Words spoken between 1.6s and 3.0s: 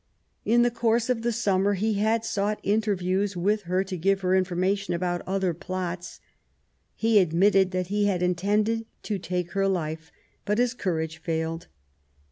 he had sought inter